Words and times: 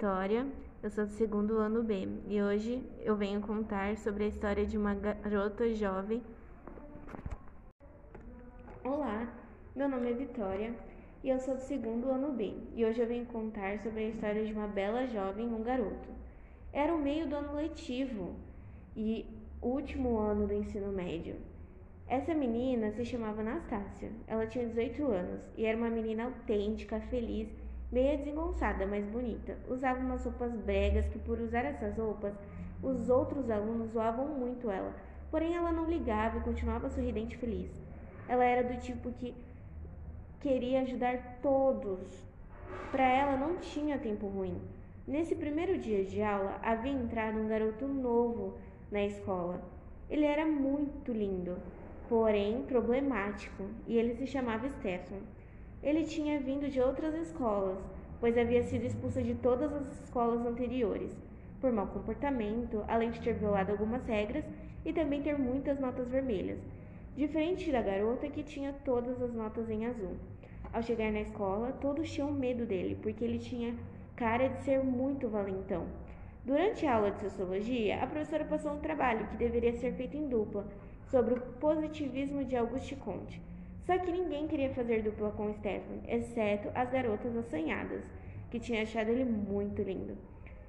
Vitória, 0.00 0.46
eu 0.82 0.88
sou 0.88 1.04
do 1.04 1.12
segundo 1.12 1.58
ano 1.58 1.82
B 1.82 2.08
e 2.26 2.40
hoje 2.40 2.82
eu 3.00 3.14
venho 3.16 3.38
contar 3.42 3.98
sobre 3.98 4.24
a 4.24 4.28
história 4.28 4.64
de 4.64 4.78
uma 4.78 4.94
garota 4.94 5.74
jovem. 5.74 6.22
Olá, 8.82 9.30
meu 9.76 9.90
nome 9.90 10.10
é 10.10 10.14
Vitória 10.14 10.74
e 11.22 11.28
eu 11.28 11.38
sou 11.38 11.54
do 11.54 11.60
segundo 11.60 12.08
ano 12.08 12.32
B 12.32 12.54
e 12.74 12.82
hoje 12.82 12.98
eu 12.98 13.06
venho 13.06 13.26
contar 13.26 13.78
sobre 13.80 14.04
a 14.04 14.08
história 14.08 14.42
de 14.42 14.54
uma 14.54 14.66
bela 14.66 15.06
jovem 15.06 15.46
e 15.46 15.52
um 15.52 15.62
garoto. 15.62 16.08
Era 16.72 16.94
o 16.94 16.98
meio 16.98 17.28
do 17.28 17.36
ano 17.36 17.52
letivo 17.52 18.36
e 18.96 19.26
último 19.60 20.16
ano 20.16 20.46
do 20.46 20.54
ensino 20.54 20.90
médio. 20.90 21.36
Essa 22.08 22.32
menina 22.32 22.90
se 22.92 23.04
chamava 23.04 23.42
Anastácia. 23.42 24.10
Ela 24.26 24.46
tinha 24.46 24.66
18 24.66 25.04
anos 25.04 25.42
e 25.58 25.66
era 25.66 25.76
uma 25.76 25.90
menina 25.90 26.24
autêntica, 26.24 26.98
feliz 27.02 27.59
meia 27.90 28.16
desengonçada, 28.16 28.86
mas 28.86 29.04
bonita. 29.06 29.56
Usava 29.68 30.00
umas 30.00 30.24
roupas 30.24 30.54
bregas 30.54 31.06
que, 31.08 31.18
por 31.18 31.40
usar 31.40 31.64
essas 31.64 31.96
roupas, 31.96 32.34
os 32.82 33.08
outros 33.08 33.50
alunos 33.50 33.90
zoavam 33.92 34.28
muito 34.28 34.70
ela. 34.70 34.94
Porém, 35.30 35.54
ela 35.54 35.72
não 35.72 35.88
ligava 35.88 36.38
e 36.38 36.42
continuava 36.42 36.88
sorridente 36.88 37.36
e 37.36 37.38
feliz. 37.38 37.70
Ela 38.28 38.44
era 38.44 38.62
do 38.62 38.80
tipo 38.80 39.12
que 39.12 39.34
queria 40.40 40.82
ajudar 40.82 41.38
todos. 41.42 42.24
Para 42.90 43.04
ela, 43.04 43.36
não 43.36 43.56
tinha 43.56 43.98
tempo 43.98 44.26
ruim. 44.26 44.60
Nesse 45.06 45.34
primeiro 45.34 45.78
dia 45.78 46.04
de 46.04 46.22
aula, 46.22 46.58
havia 46.62 46.92
entrado 46.92 47.38
um 47.38 47.48
garoto 47.48 47.86
novo 47.86 48.56
na 48.90 49.02
escola. 49.04 49.60
Ele 50.08 50.24
era 50.24 50.46
muito 50.46 51.12
lindo, 51.12 51.56
porém 52.08 52.62
problemático, 52.62 53.64
e 53.86 53.96
ele 53.96 54.14
se 54.14 54.26
chamava 54.26 54.68
Stefan. 54.68 55.18
Ele 55.82 56.04
tinha 56.04 56.38
vindo 56.38 56.68
de 56.68 56.78
outras 56.78 57.14
escolas, 57.14 57.78
pois 58.20 58.36
havia 58.36 58.62
sido 58.62 58.84
expulso 58.84 59.22
de 59.22 59.34
todas 59.34 59.72
as 59.72 60.02
escolas 60.04 60.44
anteriores, 60.46 61.16
por 61.58 61.72
mau 61.72 61.86
comportamento, 61.86 62.84
além 62.86 63.10
de 63.10 63.20
ter 63.20 63.34
violado 63.34 63.72
algumas 63.72 64.04
regras 64.04 64.44
e 64.84 64.92
também 64.92 65.22
ter 65.22 65.38
muitas 65.38 65.80
notas 65.80 66.08
vermelhas, 66.08 66.58
diferente 67.16 67.72
da 67.72 67.80
garota 67.80 68.28
que 68.28 68.42
tinha 68.42 68.74
todas 68.84 69.22
as 69.22 69.32
notas 69.32 69.70
em 69.70 69.86
azul. 69.86 70.16
Ao 70.70 70.82
chegar 70.82 71.10
na 71.10 71.22
escola, 71.22 71.72
todos 71.80 72.12
tinham 72.12 72.30
medo 72.30 72.66
dele, 72.66 72.98
porque 73.02 73.24
ele 73.24 73.38
tinha 73.38 73.74
cara 74.14 74.48
de 74.48 74.62
ser 74.62 74.84
muito 74.84 75.28
valentão. 75.28 75.86
Durante 76.44 76.86
a 76.86 76.94
aula 76.94 77.10
de 77.10 77.20
sociologia, 77.20 78.02
a 78.02 78.06
professora 78.06 78.44
passou 78.44 78.72
um 78.72 78.80
trabalho 78.80 79.26
que 79.28 79.36
deveria 79.36 79.72
ser 79.72 79.94
feito 79.94 80.16
em 80.16 80.28
dupla 80.28 80.66
sobre 81.10 81.34
o 81.34 81.40
positivismo 81.40 82.44
de 82.44 82.54
Auguste 82.54 82.94
Comte. 82.96 83.49
Só 83.90 83.98
que 83.98 84.12
ninguém 84.12 84.46
queria 84.46 84.70
fazer 84.70 85.02
dupla 85.02 85.32
com 85.32 85.52
Stefan, 85.52 85.98
exceto 86.06 86.70
as 86.76 86.88
garotas 86.92 87.36
assanhadas, 87.36 88.04
que 88.48 88.60
tinham 88.60 88.84
achado 88.84 89.10
ele 89.10 89.24
muito 89.24 89.82
lindo. 89.82 90.16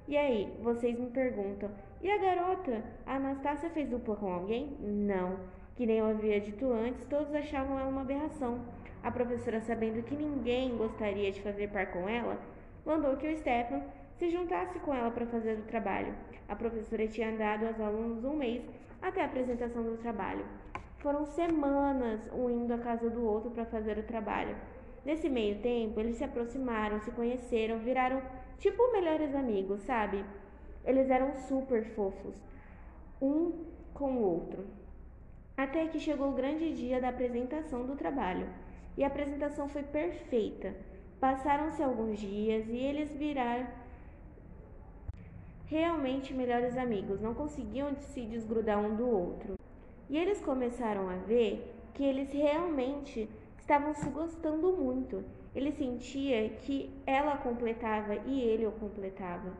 E 0.08 0.16
aí, 0.16 0.52
vocês 0.60 0.98
me 0.98 1.06
perguntam, 1.06 1.70
e 2.00 2.10
a 2.10 2.18
garota? 2.18 2.82
A 3.06 3.14
Anastácia 3.14 3.70
fez 3.70 3.88
dupla 3.88 4.16
com 4.16 4.32
alguém? 4.32 4.76
Não. 4.80 5.38
Que 5.76 5.86
nem 5.86 5.98
eu 5.98 6.06
havia 6.06 6.40
dito 6.40 6.72
antes, 6.72 7.04
todos 7.04 7.32
achavam 7.32 7.78
ela 7.78 7.88
uma 7.88 8.00
aberração. 8.00 8.58
A 9.04 9.10
professora, 9.12 9.60
sabendo 9.60 10.02
que 10.02 10.16
ninguém 10.16 10.76
gostaria 10.76 11.30
de 11.30 11.40
fazer 11.42 11.68
par 11.68 11.92
com 11.92 12.08
ela, 12.08 12.36
mandou 12.84 13.16
que 13.16 13.28
o 13.28 13.36
Stefan 13.36 13.82
se 14.18 14.30
juntasse 14.30 14.80
com 14.80 14.92
ela 14.92 15.12
para 15.12 15.26
fazer 15.26 15.60
o 15.60 15.62
trabalho. 15.62 16.12
A 16.48 16.56
professora 16.56 17.06
tinha 17.06 17.30
dado 17.30 17.68
aos 17.68 17.78
alunos 17.78 18.24
um 18.24 18.34
mês 18.34 18.64
até 19.00 19.22
a 19.22 19.26
apresentação 19.26 19.84
do 19.84 19.96
trabalho. 19.98 20.44
Foram 21.02 21.26
semanas 21.26 22.20
um 22.32 22.48
indo 22.48 22.72
à 22.72 22.78
casa 22.78 23.10
do 23.10 23.26
outro 23.26 23.50
para 23.50 23.64
fazer 23.64 23.98
o 23.98 24.04
trabalho. 24.04 24.56
Nesse 25.04 25.28
meio 25.28 25.60
tempo, 25.60 25.98
eles 25.98 26.16
se 26.16 26.22
aproximaram, 26.22 27.00
se 27.00 27.10
conheceram, 27.10 27.80
viraram 27.80 28.22
tipo 28.60 28.92
melhores 28.92 29.34
amigos, 29.34 29.80
sabe? 29.80 30.24
Eles 30.84 31.10
eram 31.10 31.34
super 31.34 31.84
fofos, 31.86 32.36
um 33.20 33.64
com 33.92 34.12
o 34.12 34.22
outro. 34.22 34.64
Até 35.56 35.88
que 35.88 35.98
chegou 35.98 36.28
o 36.28 36.34
grande 36.34 36.72
dia 36.72 37.00
da 37.00 37.08
apresentação 37.08 37.84
do 37.84 37.96
trabalho. 37.96 38.48
E 38.96 39.02
a 39.02 39.08
apresentação 39.08 39.68
foi 39.68 39.82
perfeita. 39.82 40.72
Passaram-se 41.18 41.82
alguns 41.82 42.20
dias 42.20 42.68
e 42.68 42.76
eles 42.76 43.10
viraram 43.12 43.66
realmente 45.66 46.32
melhores 46.32 46.76
amigos, 46.76 47.20
não 47.20 47.34
conseguiam 47.34 47.92
se 47.96 48.24
desgrudar 48.24 48.78
um 48.78 48.94
do 48.94 49.08
outro. 49.08 49.61
E 50.12 50.18
eles 50.18 50.42
começaram 50.42 51.08
a 51.08 51.14
ver 51.14 51.74
que 51.94 52.04
eles 52.04 52.30
realmente 52.30 53.26
estavam 53.58 53.94
se 53.94 54.10
gostando 54.10 54.70
muito. 54.76 55.24
Ele 55.54 55.72
sentia 55.72 56.50
que 56.50 56.90
ela 57.06 57.38
completava 57.38 58.16
e 58.26 58.42
ele 58.42 58.66
o 58.66 58.72
completava. 58.72 59.50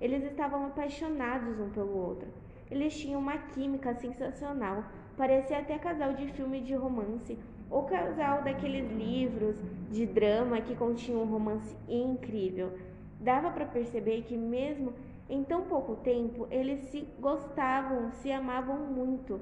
Eles 0.00 0.22
estavam 0.22 0.66
apaixonados 0.66 1.58
um 1.58 1.70
pelo 1.70 1.98
outro. 1.98 2.28
Eles 2.70 2.96
tinham 2.96 3.20
uma 3.20 3.36
química 3.36 3.96
sensacional, 3.96 4.84
parecia 5.16 5.58
até 5.58 5.76
casal 5.76 6.12
de 6.12 6.28
filme 6.28 6.60
de 6.60 6.76
romance 6.76 7.36
ou 7.68 7.82
casal 7.82 8.44
daqueles 8.44 8.88
livros 8.92 9.60
de 9.90 10.06
drama 10.06 10.60
que 10.60 10.76
continham 10.76 11.22
um 11.22 11.26
romance 11.26 11.76
incrível. 11.88 12.78
Dava 13.18 13.50
para 13.50 13.66
perceber 13.66 14.22
que 14.22 14.36
mesmo 14.36 14.94
em 15.28 15.42
tão 15.42 15.62
pouco 15.62 15.96
tempo 15.96 16.46
eles 16.48 16.78
se 16.90 17.08
gostavam, 17.18 18.12
se 18.12 18.30
amavam 18.30 18.78
muito. 18.78 19.40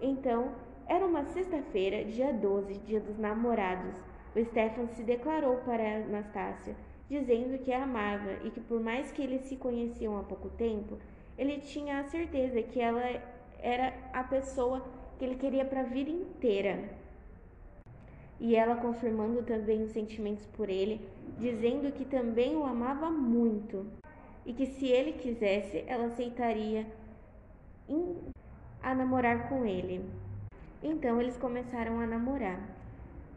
Então, 0.00 0.52
era 0.86 1.04
uma 1.04 1.24
sexta-feira, 1.24 2.04
dia 2.04 2.32
12, 2.32 2.78
dia 2.78 3.00
dos 3.00 3.18
namorados. 3.18 3.96
O 4.34 4.44
Stefan 4.44 4.86
se 4.88 5.02
declarou 5.02 5.56
para 5.58 5.96
Anastácia, 5.96 6.76
dizendo 7.08 7.58
que 7.58 7.72
a 7.72 7.82
amava 7.82 8.32
e 8.44 8.50
que 8.50 8.60
por 8.60 8.80
mais 8.80 9.10
que 9.10 9.22
eles 9.22 9.42
se 9.42 9.56
conheciam 9.56 10.18
há 10.18 10.22
pouco 10.22 10.50
tempo, 10.50 10.98
ele 11.38 11.58
tinha 11.58 12.00
a 12.00 12.04
certeza 12.04 12.62
que 12.62 12.80
ela 12.80 13.02
era 13.58 13.94
a 14.12 14.22
pessoa 14.22 14.84
que 15.18 15.24
ele 15.24 15.36
queria 15.36 15.64
para 15.64 15.80
a 15.80 15.84
vida 15.84 16.10
inteira. 16.10 16.84
E 18.38 18.54
ela 18.54 18.76
confirmando 18.76 19.42
também 19.42 19.82
os 19.82 19.90
sentimentos 19.92 20.44
por 20.46 20.68
ele, 20.68 21.00
dizendo 21.38 21.90
que 21.92 22.04
também 22.04 22.54
o 22.54 22.64
amava 22.64 23.10
muito 23.10 23.86
e 24.44 24.52
que 24.52 24.66
se 24.66 24.86
ele 24.86 25.14
quisesse, 25.14 25.82
ela 25.86 26.06
aceitaria 26.06 26.86
a 28.86 28.94
namorar 28.94 29.48
com 29.48 29.66
ele. 29.66 30.08
Então 30.80 31.20
eles 31.20 31.36
começaram 31.36 31.98
a 31.98 32.06
namorar. 32.06 32.60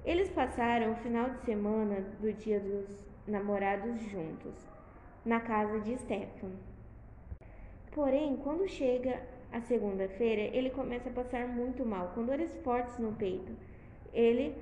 Eles 0.06 0.30
passaram 0.30 0.92
o 0.92 0.96
final 0.98 1.32
de 1.32 1.40
semana 1.40 2.02
do 2.22 2.32
dia 2.32 2.60
dos 2.60 3.04
namorados 3.28 4.00
juntos, 4.12 4.54
na 5.26 5.40
casa 5.40 5.80
de 5.80 5.98
Stefan. 5.98 6.52
Porém, 7.92 8.38
quando 8.38 8.68
chega 8.68 9.24
a 9.52 9.60
segunda-feira, 9.62 10.56
ele 10.56 10.70
começa 10.70 11.10
a 11.10 11.14
passar 11.14 11.48
muito 11.48 11.84
mal, 11.84 12.10
com 12.10 12.24
dores 12.24 12.56
fortes 12.58 13.00
no 13.00 13.14
peito. 13.14 13.52
Ele 14.14 14.56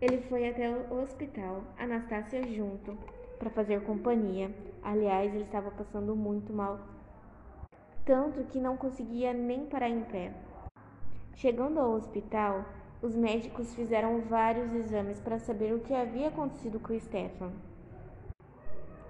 ele 0.00 0.22
foi 0.22 0.48
até 0.48 0.70
o 0.70 1.02
hospital, 1.02 1.62
Anastácia 1.78 2.42
junto, 2.48 2.96
para 3.38 3.50
fazer 3.50 3.82
companhia. 3.82 4.50
Aliás, 4.82 5.34
ele 5.34 5.44
estava 5.44 5.70
passando 5.70 6.16
muito 6.16 6.50
mal 6.50 6.95
tanto 8.06 8.44
que 8.44 8.60
não 8.60 8.76
conseguia 8.76 9.34
nem 9.34 9.66
parar 9.66 9.88
em 9.88 10.02
pé. 10.04 10.32
Chegando 11.34 11.80
ao 11.80 11.90
hospital, 11.90 12.64
os 13.02 13.14
médicos 13.16 13.74
fizeram 13.74 14.20
vários 14.20 14.72
exames 14.72 15.20
para 15.20 15.40
saber 15.40 15.74
o 15.74 15.80
que 15.80 15.92
havia 15.92 16.28
acontecido 16.28 16.78
com 16.78 16.98
Stefan. 16.98 17.50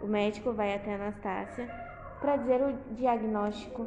O 0.03 0.07
médico 0.07 0.51
vai 0.53 0.75
até 0.75 0.95
Anastácia 0.95 1.69
para 2.21 2.37
dizer 2.37 2.63
o 2.63 2.95
diagnóstico 2.95 3.87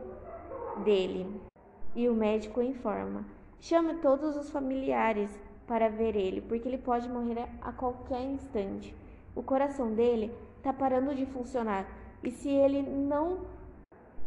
dele. 0.83 1.41
E 1.95 2.07
o 2.07 2.13
médico 2.13 2.61
informa: 2.61 3.25
chame 3.59 3.95
todos 3.95 4.37
os 4.37 4.51
familiares 4.51 5.29
para 5.67 5.89
ver 5.89 6.15
ele, 6.15 6.41
porque 6.41 6.67
ele 6.67 6.77
pode 6.77 7.09
morrer 7.09 7.47
a 7.61 7.71
qualquer 7.71 8.21
instante. 8.21 8.95
O 9.35 9.41
coração 9.41 9.93
dele 9.93 10.31
está 10.57 10.71
parando 10.71 11.15
de 11.15 11.25
funcionar 11.25 11.87
e 12.23 12.29
se 12.29 12.49
ele 12.49 12.83
não 12.83 13.58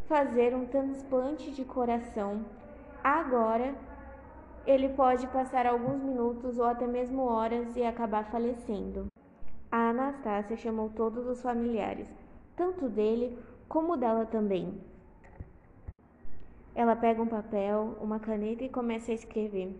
fazer 0.08 0.54
um 0.54 0.66
transplante 0.66 1.50
de 1.50 1.64
coração 1.64 2.44
agora, 3.02 3.74
ele 4.66 4.88
pode 4.90 5.26
passar 5.28 5.66
alguns 5.66 6.00
minutos 6.02 6.58
ou 6.58 6.64
até 6.64 6.86
mesmo 6.86 7.22
horas 7.22 7.76
e 7.76 7.82
acabar 7.82 8.24
falecendo. 8.30 9.06
A 9.70 9.90
Anastácia 9.90 10.56
chamou 10.56 10.90
todos 10.90 11.26
os 11.26 11.42
familiares, 11.42 12.06
tanto 12.54 12.88
dele 12.88 13.38
como 13.68 13.96
dela 13.96 14.26
também. 14.26 14.80
Ela 16.74 16.94
pega 16.94 17.20
um 17.20 17.26
papel, 17.26 17.96
uma 18.00 18.18
caneta 18.18 18.64
e 18.64 18.68
começa 18.68 19.10
a 19.10 19.14
escrever. 19.14 19.74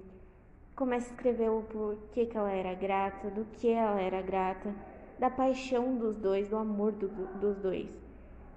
Começa 0.74 1.10
a 1.10 1.14
escrever 1.14 1.50
o 1.50 1.62
porquê 1.62 2.26
que 2.26 2.36
ela 2.36 2.50
era 2.50 2.74
grata, 2.74 3.30
do 3.30 3.44
que 3.44 3.68
ela 3.68 4.00
era 4.00 4.20
grata, 4.20 4.74
da 5.18 5.30
paixão 5.30 5.96
dos 5.96 6.16
dois, 6.16 6.48
do 6.48 6.56
amor 6.56 6.92
do, 6.92 7.08
dos 7.38 7.56
dois. 7.58 8.01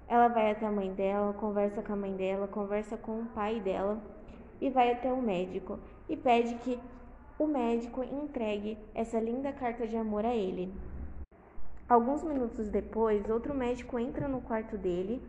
Ela 0.08 0.28
vai 0.28 0.50
até 0.50 0.66
a 0.66 0.70
mãe 0.70 0.92
dela, 0.92 1.32
conversa 1.34 1.82
com 1.82 1.92
a 1.92 1.96
mãe 1.96 2.14
dela, 2.14 2.46
conversa 2.46 2.96
com 2.96 3.20
o 3.20 3.26
pai 3.26 3.60
dela 3.60 4.00
e 4.60 4.70
vai 4.70 4.92
até 4.92 5.12
o 5.12 5.20
médico 5.20 5.78
e 6.08 6.16
pede 6.16 6.54
que 6.56 6.78
o 7.38 7.46
médico 7.46 8.02
entregue 8.02 8.78
essa 8.94 9.18
linda 9.18 9.52
carta 9.52 9.86
de 9.86 9.96
amor 9.96 10.24
a 10.24 10.34
ele. 10.34 10.72
Alguns 11.88 12.22
minutos 12.22 12.68
depois, 12.68 13.28
outro 13.28 13.54
médico 13.54 13.98
entra 13.98 14.26
no 14.26 14.40
quarto 14.40 14.78
dele 14.78 15.22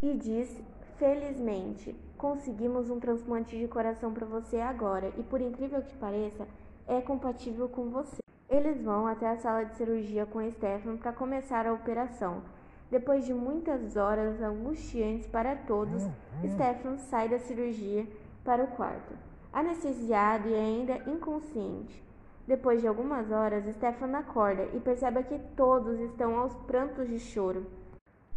e 0.00 0.14
diz: 0.14 0.60
Felizmente, 0.96 1.94
conseguimos 2.16 2.88
um 2.88 2.98
transplante 2.98 3.58
de 3.58 3.68
coração 3.68 4.12
para 4.12 4.26
você 4.26 4.60
agora 4.60 5.12
e, 5.18 5.22
por 5.22 5.40
incrível 5.40 5.82
que 5.82 5.96
pareça, 5.96 6.46
é 6.86 7.00
compatível 7.00 7.68
com 7.68 7.90
você. 7.90 8.22
Eles 8.48 8.82
vão 8.82 9.06
até 9.06 9.28
a 9.28 9.36
sala 9.36 9.64
de 9.64 9.76
cirurgia 9.76 10.26
com 10.26 10.48
Stefan 10.50 10.96
para 10.96 11.12
começar 11.12 11.66
a 11.66 11.72
operação. 11.72 12.42
Depois 12.92 13.24
de 13.24 13.32
muitas 13.32 13.96
horas 13.96 14.42
angustiantes 14.42 15.26
para 15.26 15.56
todos, 15.56 16.02
Stefan 16.46 16.98
sai 16.98 17.26
da 17.26 17.38
cirurgia 17.38 18.06
para 18.44 18.62
o 18.62 18.66
quarto, 18.66 19.14
anestesiado 19.50 20.50
e 20.50 20.54
ainda 20.54 20.98
inconsciente. 21.10 22.04
Depois 22.46 22.82
de 22.82 22.86
algumas 22.86 23.30
horas, 23.30 23.64
Stefan 23.76 24.14
acorda 24.14 24.68
e 24.74 24.78
percebe 24.78 25.22
que 25.22 25.38
todos 25.56 25.98
estão 26.00 26.38
aos 26.38 26.54
prantos 26.66 27.08
de 27.08 27.18
choro. 27.18 27.64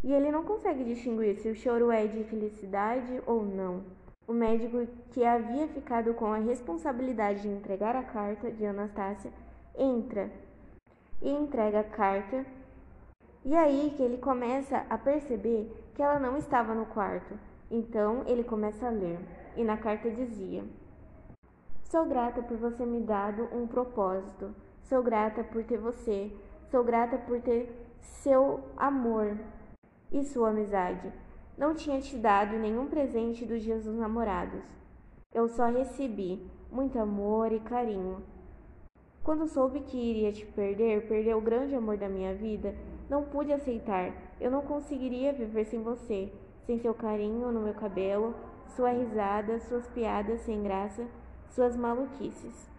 E 0.01 0.13
ele 0.13 0.31
não 0.31 0.45
consegue 0.45 0.85
distinguir 0.85 1.35
se 1.35 1.49
o 1.49 1.55
choro 1.55 1.91
é 1.91 2.07
de 2.07 2.23
felicidade 2.23 3.21
ou 3.25 3.43
não. 3.43 3.83
O 4.25 4.31
médico, 4.31 4.87
que 5.11 5.25
havia 5.25 5.67
ficado 5.67 6.13
com 6.13 6.27
a 6.27 6.37
responsabilidade 6.37 7.41
de 7.41 7.49
entregar 7.49 7.93
a 7.93 8.03
carta 8.03 8.49
de 8.49 8.65
Anastácia, 8.65 9.33
entra 9.77 10.31
e 11.21 11.29
entrega 11.29 11.81
a 11.81 11.83
carta. 11.83 12.45
E 13.45 13.55
aí 13.55 13.93
que 13.95 14.01
ele 14.01 14.17
começa 14.17 14.83
a 14.89 14.97
perceber 14.97 15.71
que 15.93 16.01
ela 16.01 16.19
não 16.19 16.35
estava 16.35 16.73
no 16.73 16.87
quarto. 16.87 17.37
Então 17.69 18.23
ele 18.25 18.43
começa 18.43 18.87
a 18.87 18.89
ler. 18.89 19.19
E 19.55 19.63
na 19.63 19.77
carta 19.77 20.09
dizia: 20.09 20.63
Sou 21.83 22.05
grata 22.05 22.41
por 22.41 22.57
você 22.57 22.83
me 22.83 23.01
dado 23.01 23.47
um 23.53 23.67
propósito. 23.67 24.53
Sou 24.81 25.03
grata 25.03 25.43
por 25.43 25.63
ter 25.63 25.77
você. 25.77 26.31
Sou 26.71 26.83
grata 26.83 27.19
por 27.19 27.39
ter 27.39 27.71
seu 28.01 28.61
amor 28.75 29.37
e 30.11 30.23
sua 30.23 30.49
amizade. 30.49 31.13
Não 31.55 31.75
tinha 31.75 32.01
te 32.01 32.17
dado 32.17 32.57
nenhum 32.57 32.87
presente 32.87 33.45
dos 33.45 33.61
dias 33.61 33.83
dos 33.83 33.95
namorados. 33.95 34.63
Eu 35.31 35.47
só 35.47 35.67
recebi 35.67 36.41
muito 36.71 36.97
amor 36.97 37.51
e 37.51 37.59
carinho. 37.59 38.23
Quando 39.23 39.47
soube 39.47 39.81
que 39.81 39.97
iria 39.97 40.31
te 40.31 40.45
perder, 40.45 41.07
perder 41.07 41.35
o 41.35 41.41
grande 41.41 41.75
amor 41.75 41.97
da 41.97 42.09
minha 42.09 42.33
vida, 42.33 42.75
não 43.09 43.23
pude 43.23 43.51
aceitar. 43.51 44.11
Eu 44.39 44.51
não 44.51 44.61
conseguiria 44.61 45.33
viver 45.33 45.65
sem 45.65 45.81
você, 45.81 46.31
sem 46.65 46.79
seu 46.79 46.93
carinho 46.93 47.51
no 47.51 47.61
meu 47.61 47.73
cabelo, 47.73 48.33
sua 48.67 48.89
risada, 48.89 49.59
suas 49.59 49.87
piadas 49.89 50.41
sem 50.41 50.63
graça, 50.63 51.05
suas 51.49 51.75
maluquices. 51.75 52.69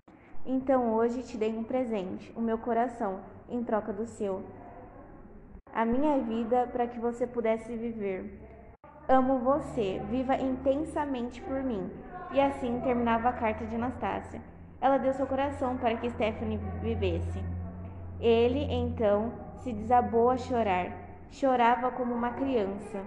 Então 0.44 0.94
hoje 0.94 1.22
te 1.22 1.36
dei 1.36 1.56
um 1.56 1.64
presente, 1.64 2.32
o 2.36 2.40
meu 2.40 2.58
coração, 2.58 3.20
em 3.48 3.62
troca 3.62 3.92
do 3.92 4.06
seu 4.06 4.42
a 5.76 5.84
minha 5.84 6.18
vida 6.20 6.66
para 6.72 6.86
que 6.86 6.98
você 6.98 7.26
pudesse 7.26 7.76
viver. 7.76 8.40
Amo 9.06 9.40
você, 9.40 10.00
viva 10.08 10.34
intensamente 10.34 11.42
por 11.42 11.62
mim. 11.62 11.90
E 12.32 12.40
assim 12.40 12.80
terminava 12.80 13.28
a 13.28 13.32
carta 13.34 13.66
de 13.66 13.74
Anastácia. 13.74 14.40
Ela 14.80 14.96
deu 14.96 15.12
seu 15.12 15.26
coração 15.26 15.76
para 15.76 15.94
que 15.98 16.08
Stephanie 16.08 16.58
vivesse. 16.80 17.44
Ele, 18.18 18.60
então, 18.72 19.34
se 19.60 19.72
desabou 19.72 20.30
a 20.30 20.36
chorar. 20.36 20.92
Chorava 21.30 21.90
como 21.90 22.14
uma 22.14 22.32
criança. 22.32 23.02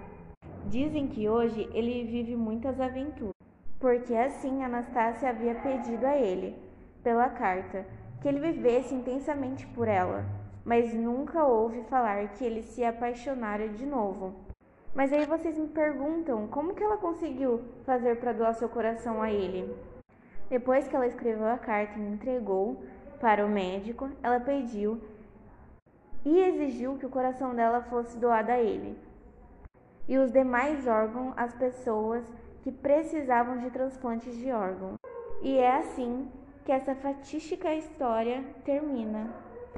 Dizem 0.66 1.08
que 1.08 1.28
hoje 1.28 1.68
ele 1.72 2.04
vive 2.04 2.36
muitas 2.36 2.80
aventuras, 2.80 3.34
porque 3.78 4.14
assim 4.14 4.62
Anastácia 4.62 5.30
havia 5.30 5.54
pedido 5.54 6.06
a 6.06 6.16
ele, 6.16 6.54
pela 7.02 7.28
carta, 7.30 7.86
que 8.20 8.28
ele 8.28 8.40
vivesse 8.40 8.94
intensamente 8.94 9.66
por 9.68 9.88
ela 9.88 10.40
mas 10.64 10.92
nunca 10.94 11.44
ouvi 11.44 11.82
falar 11.84 12.28
que 12.28 12.44
ele 12.44 12.62
se 12.62 12.84
apaixonara 12.84 13.68
de 13.68 13.86
novo. 13.86 14.34
Mas 14.94 15.12
aí 15.12 15.24
vocês 15.24 15.56
me 15.56 15.68
perguntam 15.68 16.48
como 16.48 16.74
que 16.74 16.82
ela 16.82 16.96
conseguiu 16.96 17.62
fazer 17.84 18.16
para 18.16 18.32
doar 18.32 18.54
seu 18.54 18.68
coração 18.68 19.22
a 19.22 19.30
ele? 19.30 19.74
Depois 20.48 20.88
que 20.88 20.96
ela 20.96 21.06
escreveu 21.06 21.46
a 21.46 21.58
carta 21.58 21.98
e 21.98 22.02
entregou 22.02 22.82
para 23.20 23.44
o 23.46 23.48
médico, 23.48 24.10
ela 24.22 24.40
pediu 24.40 25.00
e 26.24 26.38
exigiu 26.38 26.96
que 26.96 27.06
o 27.06 27.10
coração 27.10 27.54
dela 27.54 27.82
fosse 27.82 28.16
doado 28.18 28.50
a 28.52 28.58
ele 28.58 28.96
e 30.10 30.18
os 30.18 30.32
demais 30.32 30.88
órgãos 30.88 31.32
às 31.36 31.54
pessoas 31.54 32.24
que 32.62 32.72
precisavam 32.72 33.58
de 33.58 33.70
transplantes 33.70 34.36
de 34.36 34.50
órgãos. 34.50 34.96
E 35.40 35.56
é 35.56 35.76
assim 35.76 36.28
que 36.64 36.72
essa 36.72 36.96
fatídica 36.96 37.72
história 37.74 38.44
termina. 38.64 39.30